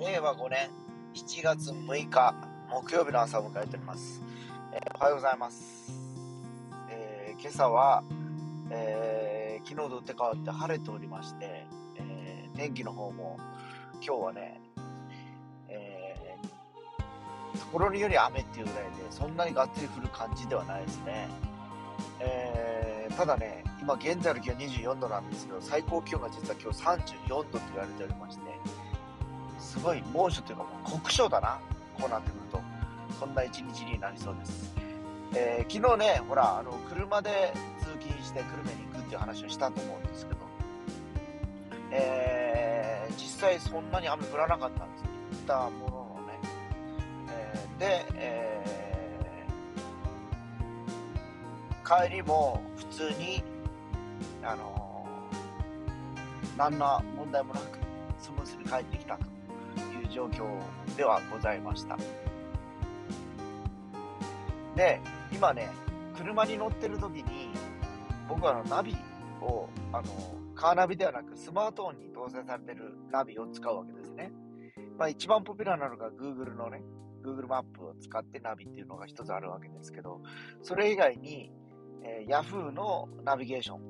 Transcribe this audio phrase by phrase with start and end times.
[0.00, 0.70] 令和5年
[1.12, 2.34] 7月6日
[2.70, 4.22] 木曜日の朝を迎えております。
[4.72, 5.92] えー、おはようございます。
[6.88, 8.02] えー、今朝は、
[8.70, 11.66] えー、昨日と打って変わって晴れておりまして、
[11.98, 13.36] え天気の方も
[13.96, 14.62] 今日はね、
[15.68, 16.34] え
[17.58, 21.28] ところにより雨っていうぐらいでそんなにがっつり降る感じではないですね。
[22.20, 28.44] えただね、今現在の気温24度なんですけど、最高気温が実は今日34度と言われておりまして、
[29.60, 31.58] すごい猛暑というかもう酷暑だな、
[31.98, 32.60] こうなってくると。
[33.18, 34.74] そんな一日になりそうです。
[35.34, 40.40] えー、昨日ね、ほら、あの、車で通勤して久留米に行くっていう話をしたと思うんですけど、
[41.92, 45.04] えー、実際そんなに雨降らなかったんです。
[45.04, 46.38] 行ったもののね。
[47.28, 53.44] えー、で、えー、帰りも普通に、
[54.42, 55.06] あの、
[56.56, 57.78] 何ら問題もなく
[58.18, 59.39] スムーズに帰ってきたと
[60.10, 60.46] 状況
[60.96, 61.96] ではございました。
[64.76, 65.00] で、
[65.32, 65.68] 今ね、
[66.16, 67.50] 車に乗ってる時に、
[68.28, 68.96] 僕はのナビ
[69.40, 70.04] を、あの、
[70.54, 74.30] カーナビではなくスマートフォンに搭載されてるナビを使うわけですね。
[74.98, 76.82] まあ一番ポピュラーなのが Google のね、
[77.24, 80.20] Google マップを使ってナビっていうのが一つあるわけですけど、
[80.62, 81.50] それ以外に、
[82.02, 83.80] えー、Yahoo のナビゲーション。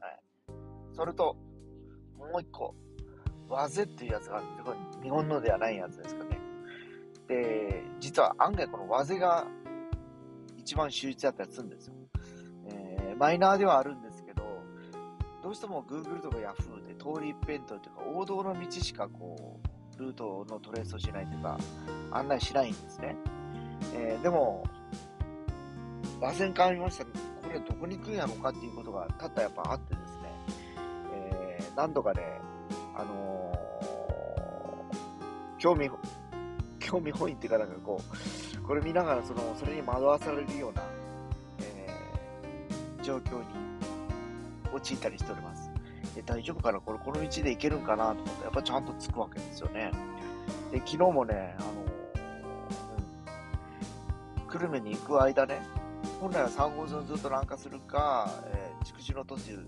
[0.00, 0.20] はい。
[0.92, 1.36] それと、
[2.16, 2.74] もう一個、
[3.48, 6.40] ワゼっていうやつがあるんで、これ日本のではないやつですかね。
[7.28, 9.46] で、実は案外このワゼが
[10.56, 11.94] 一番秀逸だったりするんですよ。
[12.66, 14.42] えー、マイナーではあるんですけど、
[15.42, 19.60] どうしても Google とか Yahoo で通り一辺倒というか王道の道しかこ
[19.96, 21.58] う、ルートのトレースをしないというか、
[22.10, 23.16] 案内しないんですね。
[23.94, 24.64] えー、でも、
[26.20, 27.10] 和線変わりました、ね、
[27.42, 30.30] これどこに行くんやろうかっていうことが多々やっぱあってですね、
[31.12, 32.40] えー、何度かね、
[32.96, 35.90] あのー、興味、
[36.78, 40.82] 興味本位っていうかなんかこう、これ見ながらその、それに惑わされるような、
[41.60, 43.44] えー、状況に
[44.72, 45.70] 陥ったりしております。
[46.16, 46.80] え大丈夫かな？
[46.80, 49.90] これ、この道で行けるんかなと思って、やっぱちゃんと着くわけですよね。
[50.72, 55.60] で、昨日もね、あのー、うん、久留米に行く間ね、
[56.20, 59.66] 本来は3号線ずっと南下するか、えー、筑紫の途中、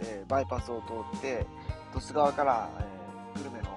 [0.00, 1.46] えー、バイパスを通って、
[1.92, 3.76] 鳥栖側から、えー、久留米の、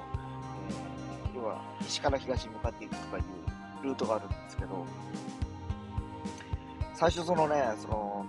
[1.34, 4.86] えー、要は西から東に向かっていくとかいうルートがあるんですけど、
[6.94, 8.26] 最初そのね、その、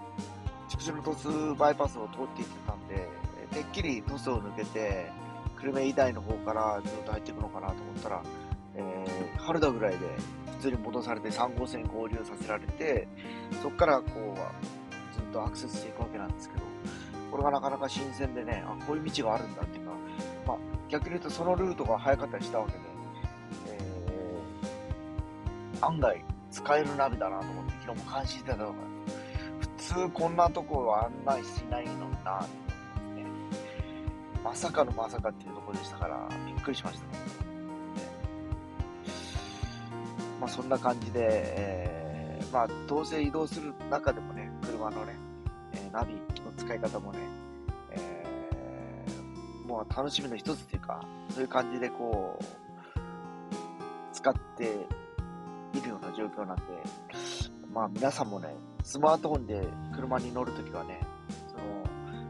[0.68, 3.08] 筑紫の鳥栖バイパスを通っていってたんで、
[3.52, 5.12] てっきり鳥栖を抜けて、
[5.60, 8.22] 久留米医大の方からずっと入っていくのかなと思ったら、
[8.74, 9.98] えー、春田ぐらいで
[10.58, 13.06] 普通に戻されて3号線合流させられて、
[13.62, 16.73] そこからこう、ずっとアクセスしていくわけなんですけど、
[17.34, 19.92] これがなかなか新鮮でね、あ、こういう道があるんだっていうか、
[20.46, 20.56] まあ、
[20.88, 22.78] 逆に言うとそのルートが早かったりしたわけで、
[23.70, 28.74] えー、案外使えるナビだなと思って昨日も感心してたのが、
[29.58, 33.28] 普通こんなとこは案内しないのになと思ってね、
[34.44, 37.12] まさかのまさかっていうところでしたから、びっくりしましたね。
[40.40, 45.33] まあそんな感じで、えー、まあどうせ移動する中でもね、車のね、
[45.74, 46.20] え、ナビの
[46.56, 47.18] 使い方もね、
[47.90, 52.44] えー、もう楽しみの一つというか、そういう感じでこう、
[54.12, 54.64] 使って
[55.76, 56.62] いるような状況なんで、
[57.72, 61.00] まあ皆さんもね、スマートフォンで車に乗るときはね、
[61.48, 61.62] その、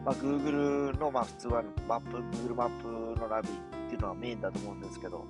[0.04, 2.68] まあ Google のまあ普通はマップ、Google マッ
[3.14, 5.24] プのナビっていうのがメインだと思うんですけど、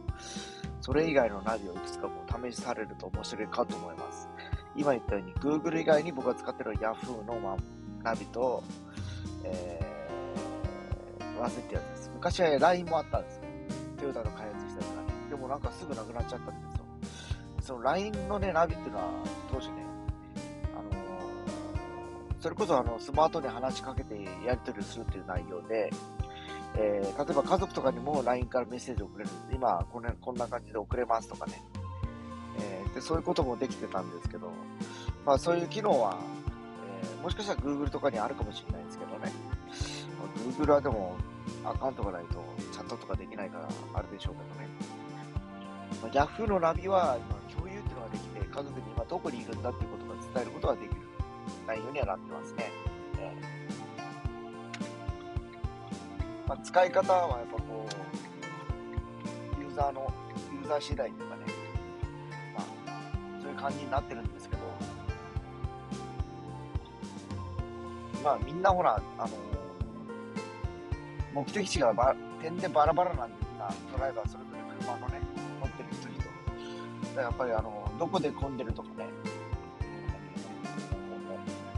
[0.81, 4.29] それ以外のナビをいくつかこう試されると面白いかと思います。
[4.77, 7.57] 今言ったように Google 以外に僕が使ってるのは Yahoo の、まあ、
[8.05, 8.63] ナビと、
[9.43, 12.11] えー、忘れてやつです。
[12.15, 13.43] 昔は LINE もあったんですよ。
[13.99, 15.09] トヨタの開発したやつがね。
[15.31, 16.85] でもなんかすぐなくなっちゃったんですよ。
[17.63, 19.05] その LINE のね、ナビっていうのは、
[19.51, 19.87] 当時ね、
[20.75, 24.15] あのー、それこそあの、スマートに話しかけて
[24.47, 25.91] やり取りするっていう内容で、
[26.77, 29.55] えー、例えば家族とかにも LINE からメッセージを送れるんで。
[29.55, 31.63] 今こんな、こんな感じで送れますとかね。
[32.59, 34.51] えー、で、そういうこともできてたんですけど、
[35.25, 36.19] まあそういう機能は、
[37.25, 39.33] もしかしたら Google とかにあるかもしれないですけどね。
[40.59, 41.17] Google はでも
[41.65, 44.69] アカウントがないとチャットとかできないからあるでしょうけどね。
[46.03, 51.01] まあ、Yahoo のナビは今共有っていうのができて、家族に今どこにいるんだっていうことが伝えることができる
[51.67, 52.71] 内容にはなってますね。
[53.19, 57.87] えー、まあ、使い方はやっぱこ
[59.59, 60.13] う、ユーザーの、
[60.53, 61.47] ユーザー次第とかね、
[62.55, 62.65] まあ、
[63.41, 64.64] そういう感じになってるんですけど、
[68.25, 69.29] まあみんなほら、あの
[71.35, 75.21] 目的地がば点でバラバラなんでみんな、ドライバー、それぞれ車のね、
[75.61, 77.23] 乗ってる人々。
[77.23, 79.07] やっぱりあの、どこで混んでるとかね、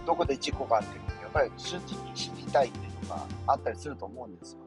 [0.07, 4.61] どこで事故があってるやっぱり瞬時に知りたいっていうのがあったりすると思うんですよ。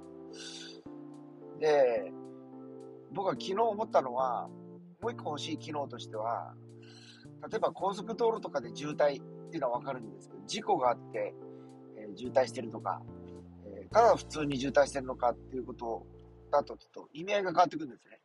[1.60, 2.12] で、
[3.14, 4.50] 僕は昨日思ったのは、
[5.02, 6.54] もう一個欲しい機能としては、
[7.50, 11.34] 例えば高速道路とかで渋滞っていうのはわかるんですけど、事故があって、
[12.20, 13.02] 渋滞してるとか、
[13.66, 16.06] えー、ただ普通に渋滞してるのかっていうこと
[16.52, 18.20] だとちょっと意味合いが変わってくるんですね。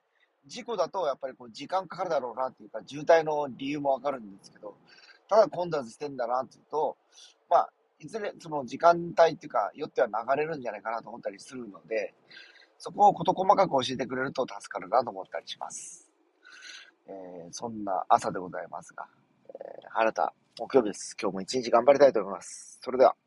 [0.47, 4.77] 事故だとやっぱりこう時間かかるだろうなっていうか、渋滞の理由もわかるんですけど、
[5.29, 6.97] ただ混雑してんだなっていうと、
[7.49, 12.15] まあ、いずれその時間帯っていうか、よっては流れるんじゃないかなと思ったりするので、
[12.79, 16.11] そこを事細かく教えてくれると助かるなと思ったりします。
[17.07, 19.07] えー、そんな朝でございますが、
[19.49, 21.17] えー、新た木曜日です。
[21.21, 22.79] 今日も一日頑張りたいと思います。
[22.83, 23.24] それでは。